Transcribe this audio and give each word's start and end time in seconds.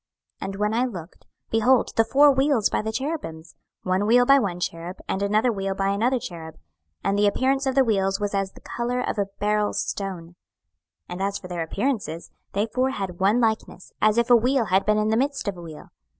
26:010:009 0.41 0.47
And 0.49 0.55
when 0.59 0.73
I 0.73 0.85
looked, 0.85 1.25
behold 1.51 1.91
the 1.95 2.03
four 2.03 2.31
wheels 2.31 2.71
by 2.71 2.81
the 2.81 2.91
cherubims, 2.91 3.53
one 3.83 4.07
wheel 4.07 4.25
by 4.25 4.39
one 4.39 4.59
cherub, 4.59 4.97
and 5.07 5.21
another 5.21 5.51
wheel 5.51 5.75
by 5.75 5.89
another 5.89 6.17
cherub: 6.17 6.55
and 7.03 7.15
the 7.19 7.27
appearance 7.27 7.67
of 7.67 7.75
the 7.75 7.83
wheels 7.83 8.19
was 8.19 8.33
as 8.33 8.53
the 8.53 8.61
colour 8.61 8.99
of 8.99 9.19
a 9.19 9.27
beryl 9.39 9.73
stone. 9.73 10.23
26:010:010 10.31 10.35
And 11.09 11.21
as 11.21 11.37
for 11.37 11.47
their 11.47 11.61
appearances, 11.61 12.31
they 12.53 12.65
four 12.65 12.89
had 12.89 13.19
one 13.19 13.39
likeness, 13.39 13.93
as 14.01 14.17
if 14.17 14.31
a 14.31 14.35
wheel 14.35 14.65
had 14.65 14.87
been 14.87 14.97
in 14.97 15.09
the 15.09 15.17
midst 15.17 15.47
of 15.47 15.55
a 15.55 15.61
wheel. 15.61 15.91